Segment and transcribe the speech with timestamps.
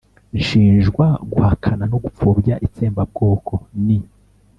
[0.37, 3.53] nshinjwa guhakana no gupfobya itsembabwoko.
[3.85, 3.97] ni